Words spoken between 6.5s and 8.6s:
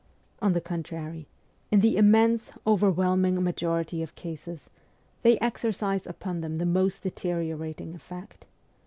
the most deteriorating effect.